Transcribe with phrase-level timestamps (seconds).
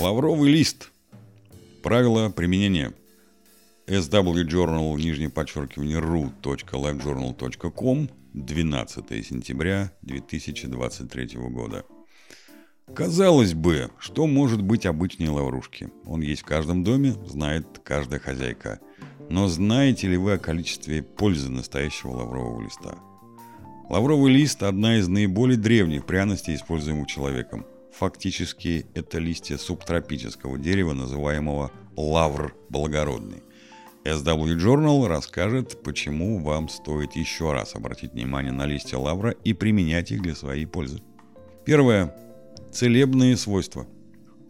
[0.00, 0.92] Лавровый лист.
[1.82, 2.92] Правила применения.
[3.88, 11.84] SW Journal, нижнее подчеркивание, ru.livejournal.com, 12 сентября 2023 года.
[12.94, 15.90] Казалось бы, что может быть обычнее лаврушки?
[16.06, 18.78] Он есть в каждом доме, знает каждая хозяйка.
[19.28, 22.98] Но знаете ли вы о количестве пользы настоящего лаврового листа?
[23.90, 27.66] Лавровый лист– одна из наиболее древних пряностей, используемых человеком.
[27.92, 33.42] Фактически, это листья субтропического дерева, называемого лавр благородный.
[34.04, 40.12] SW Journal расскажет, почему вам стоит еще раз обратить внимание на листья лавра и применять
[40.12, 41.02] их для своей пользы.
[41.64, 42.14] Первое.
[42.72, 43.86] Целебные свойства.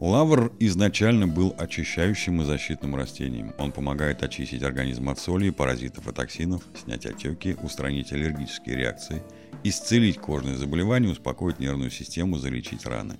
[0.00, 3.52] Лавр изначально был очищающим и защитным растением.
[3.58, 9.24] Он помогает очистить организм от соли, паразитов и токсинов, снять отеки, устранить аллергические реакции,
[9.64, 13.18] исцелить кожные заболевания, успокоить нервную систему, залечить раны.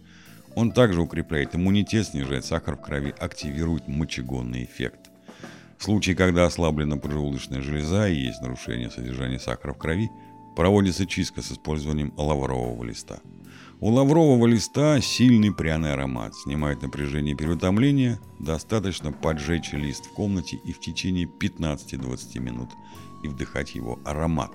[0.54, 5.10] Он также укрепляет иммунитет, снижает сахар в крови, активирует мочегонный эффект.
[5.78, 10.10] В случае, когда ослаблена поджелудочная железа и есть нарушение содержания сахара в крови,
[10.54, 13.18] проводится чистка с использованием лаврового листа–
[13.80, 20.72] у лаврового листа сильный пряный аромат, снимает напряжение переутомления, достаточно поджечь лист в комнате и
[20.72, 22.70] в течение 15-20 минут
[23.22, 24.50] и вдыхать его аромат.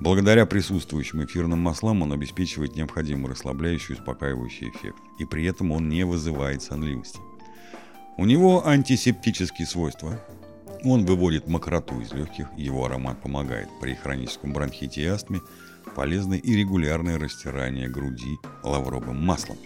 [0.00, 5.90] Благодаря присутствующим эфирным маслам он обеспечивает необходимый расслабляющий и успокаивающий эффект, и при этом он
[5.90, 7.20] не вызывает сонливости.
[8.16, 10.18] У него антисептические свойства.
[10.82, 15.42] Он выводит мокроту из легких, его аромат помогает при хроническом бронхите и астме–
[15.94, 19.58] полезно и регулярное растирание груди лавровым маслом.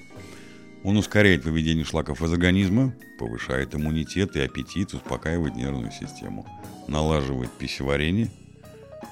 [0.82, 6.46] Он ускоряет выведение шлаков из организма, повышает иммунитет и аппетит, успокаивает нервную систему,
[6.88, 8.30] налаживает пищеварение,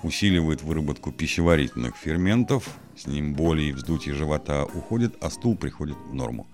[0.02, 6.14] усиливает выработку пищеварительных ферментов, с ним боли и вздутие живота уходят, а стул приходит в
[6.14, 6.46] норму.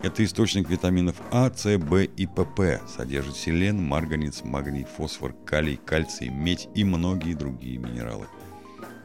[0.00, 6.28] Это источник витаминов А, С, В и ПП, содержит селен, марганец, магний, фосфор, калий, кальций,
[6.28, 8.26] медь и многие другие минералы–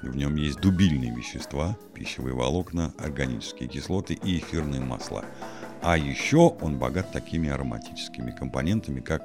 [0.01, 5.25] в нем есть дубильные вещества, пищевые волокна, органические кислоты и эфирные масла.
[5.81, 9.23] А еще он богат такими ароматическими компонентами, как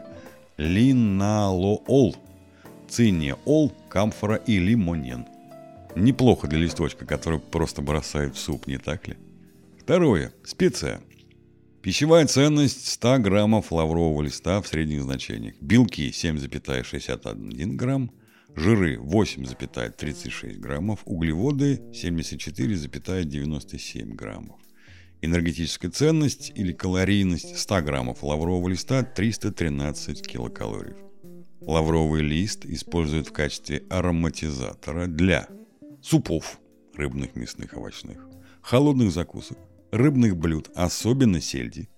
[0.56, 2.16] линалоол,
[2.88, 5.26] циниол, камфора и лимонен.
[5.94, 9.16] Неплохо для листочка, который просто бросают в суп, не так ли?
[9.78, 10.32] Второе.
[10.44, 11.00] Специя.
[11.82, 15.56] Пищевая ценность 100 граммов лаврового листа в средних значениях.
[15.60, 18.12] Белки 7,61 грамм,
[18.56, 24.58] жиры 8,36 граммов, углеводы 74,97 граммов.
[25.20, 30.94] Энергетическая ценность или калорийность 100 граммов лаврового листа 313 килокалорий.
[31.60, 35.46] Лавровый лист используют в качестве ароматизатора для
[36.02, 36.58] супов,
[36.94, 38.26] рыбных, мясных, овощных,
[38.60, 39.58] холодных закусок,
[39.92, 41.88] рыбных блюд, особенно сельди,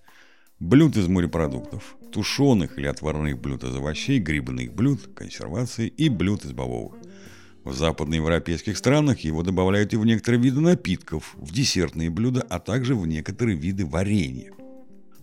[0.59, 6.53] блюд из морепродуктов, тушеных или отварных блюд из овощей, грибных блюд, консервации и блюд из
[6.53, 6.93] бобовых.
[7.65, 12.95] В западноевропейских странах его добавляют и в некоторые виды напитков, в десертные блюда, а также
[12.95, 14.53] в некоторые виды варенья.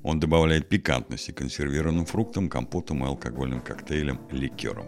[0.02, 4.84] Он добавляет пикантности консервированным фруктам, компотам и алкогольным коктейлям, ликерам.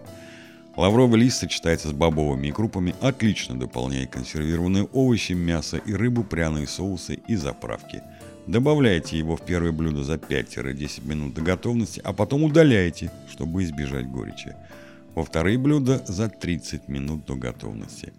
[0.77, 7.15] Лавровый лист сочетается с бобовыми крупами, отлично дополняя консервированные овощи, мясо и рыбу, пряные соусы
[7.27, 8.03] и заправки–
[8.47, 14.07] Добавляйте его в первое блюдо за 5-10 минут до готовности, а потом удаляйте, чтобы избежать
[14.07, 14.55] горечи.
[15.15, 18.13] Во вторые блюда за 30 минут до готовности.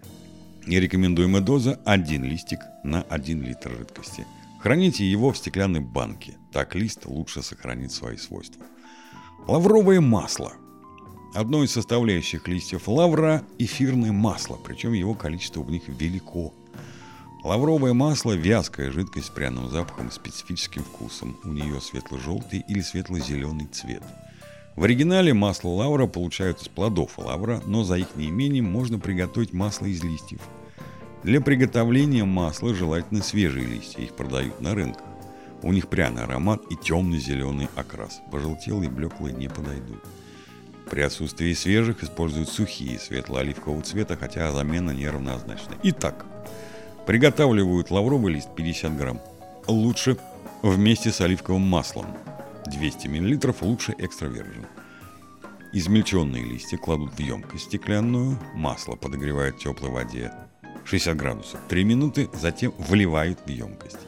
[0.66, 4.26] Нерекомендуемая доза 1 листик на 1 литр жидкости.
[4.62, 8.66] Храните его в стеклянной банке, так лист лучше сохранит свои свойства.
[9.48, 10.54] Лавровое масло.
[11.36, 16.52] Одно из составляющих листьев лавра– эфирное масло, причем его количество в них велико–
[17.46, 21.38] Лавровое масло– вязкая жидкость с пряным запахом и специфическим вкусом.
[21.44, 24.02] У нее светло-желтый или светло-зеленый цвет.
[24.76, 29.86] В оригинале масло лавра получают из плодов лавра, но за их неимением можно приготовить масло
[29.86, 30.40] из листьев.
[31.22, 35.06] Для приготовления масла желательно свежие листья, их продают на рынках.
[35.62, 38.22] У них пряный аромат и темно-зеленый окрас.
[38.32, 40.04] Пожелтелые и блеклые не подойдут.
[40.90, 45.76] При отсутствии свежих используют сухие светло-оливкового цвета, хотя замена неравнозначна.
[45.84, 46.26] Итак,
[47.06, 49.22] Приготавливают лавровый лист 50 грамм.
[49.68, 50.18] Лучше
[50.64, 52.08] вместе с оливковым маслом.
[52.66, 54.66] 200 мл лучше экстра вержен.
[55.72, 60.32] Измельченные листья кладут в емкость стеклянную, масло подогревают в теплой воде
[60.86, 64.00] 60 градусов 3 минуты, затем вливают в емкость.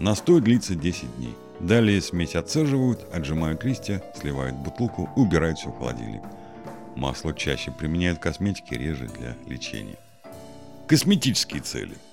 [0.00, 1.36] Настой длится 10 дней.
[1.60, 6.22] Далее смесь отцеживают, отжимают листья, сливают бутылку убирают все в холодильник.
[6.96, 9.98] Масло чаще применяют в косметике, реже для лечения.
[10.88, 11.94] Косметические цели–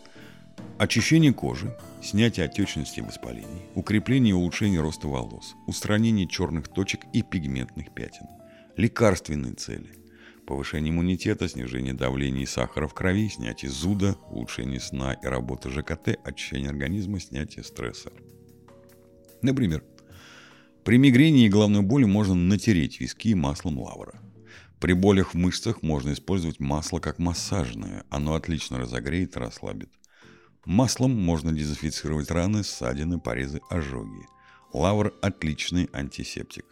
[0.79, 7.23] Очищение кожи, снятие отечности и воспалений, укрепление и улучшение роста волос, устранение черных точек и
[7.23, 8.27] пигментных пятен,
[8.75, 9.89] лекарственные цели,
[10.45, 16.19] повышение иммунитета, снижение давления и сахара в крови, снятие зуда, улучшение сна и работы ЖКТ,
[16.23, 18.11] очищение организма, снятие стресса.
[19.41, 19.83] Например,
[20.83, 24.21] при мигрени и головной боли можно натереть виски маслом лавра.
[24.79, 28.03] При болях в мышцах можно использовать масло как массажное.
[28.11, 29.89] Оно отлично разогреет и расслабит.
[30.67, 34.27] Маслом можно дезинфицировать раны, ссадины, порезы, ожоги.
[34.73, 36.65] Лавр– отличный антисептик.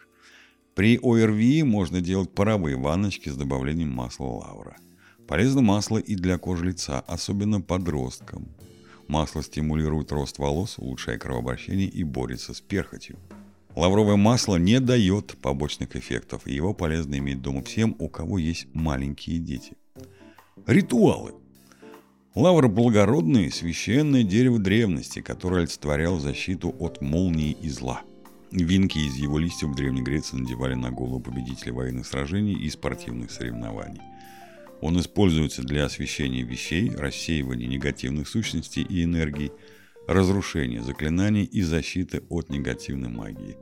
[0.74, 4.76] При ОРВИ можно делать паровые ванночки с добавлением масла лавра.
[5.26, 8.48] Полезно масло и для кожи лица, особенно подросткам.
[9.08, 13.18] Масло стимулирует рост волос, улучшая кровообращение и борется с перхотью.
[13.74, 18.66] Лавровое масло не дает побочных эффектов, и его полезно иметь дома всем, у кого есть
[18.74, 19.72] маленькие дети.
[20.66, 21.32] Ритуалы–
[22.36, 28.02] Лавр– благородное священное дерево древности, которое олицетворяло защиту от молнии и зла.
[28.50, 33.30] Винки из его листьев в Древней Греции надевали на голову победителей военных сражений и спортивных
[33.30, 34.02] соревнований.
[34.82, 39.50] Он используется для освещения вещей, рассеивания негативных сущностей и энергий,
[40.06, 43.56] разрушения заклинаний и защиты от негативной магии.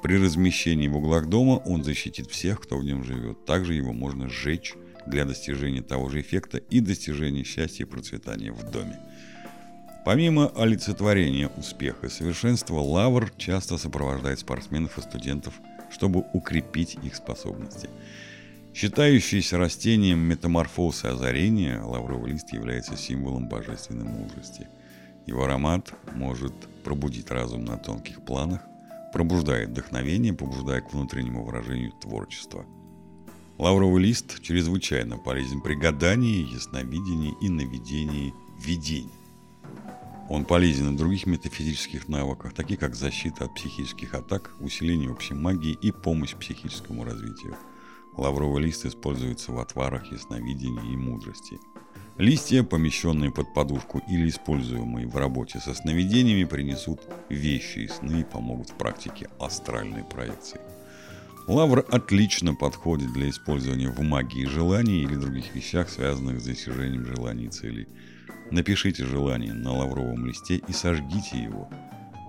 [0.00, 3.44] При размещении в углах дома он защитит всех, кто в нем живет.
[3.46, 4.74] Также его можно сжечь
[5.06, 8.98] для достижения того же эффекта и достижения счастья и процветания в доме.
[10.04, 15.54] Помимо олицетворения успеха и совершенства, лавр часто сопровождает спортсменов и студентов,
[15.90, 17.88] чтобы укрепить их способности.
[18.74, 24.66] Считающийся растением метаморфоз и озарения, лавровый лист является символом божественной мудрости.
[25.26, 28.62] Его аромат может пробудить разум на тонких планах,
[29.12, 32.66] пробуждает вдохновение, побуждая к внутреннему выражению творчества–
[33.58, 39.12] Лавровый лист чрезвычайно полезен при гадании, ясновидении и наведении видений.
[40.30, 45.76] Он полезен в других метафизических навыках, таких как защита от психических атак, усиление общей магии
[45.82, 47.56] и помощь психическому развитию.
[48.16, 51.58] Лавровый лист используется в отварах ясновидения и мудрости.
[52.18, 58.24] Листья, помещенные под подушку или используемые в работе со сновидениями, принесут вещи и сны и
[58.24, 60.60] помогут в практике астральной проекции.
[61.48, 67.46] Лавр отлично подходит для использования в магии желаний или других вещах, связанных с достижением желаний
[67.46, 67.88] и целей.
[68.52, 71.68] Напишите желание на лавровом листе и сожгите его,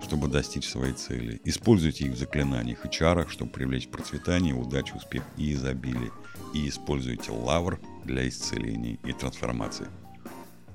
[0.01, 1.39] чтобы достичь своей цели.
[1.43, 6.11] Используйте их в заклинаниях и чарах, чтобы привлечь процветание, удачу, успех и изобилие.
[6.55, 9.87] И используйте лавр для исцеления и трансформации.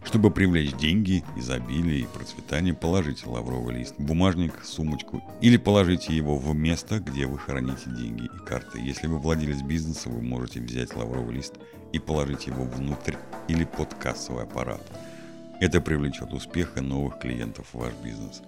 [0.05, 6.55] Чтобы привлечь деньги, изобилие и процветание, положите лавровый лист бумажник, сумочку или положите его в
[6.55, 8.81] место, где вы храните деньги и карты.
[8.81, 11.55] Если вы владелец бизнеса, вы можете взять лавровый лист
[11.93, 13.17] и положить его внутрь
[13.49, 14.83] или под кассовый аппарат.
[15.61, 18.43] Это привлечет успех и новых клиентов в ваш бизнес.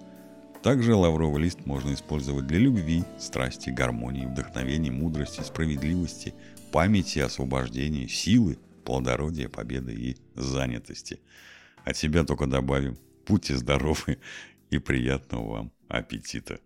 [0.63, 6.33] Также лавровый лист можно использовать для любви, страсти, гармонии, вдохновения, мудрости, справедливости,
[6.71, 11.19] памяти, освобождения, силы, плодородия, победы и занятости–
[11.83, 12.97] от себя только добавим.
[13.25, 14.19] Будьте здоровы
[14.69, 16.59] и приятного вам аппетита.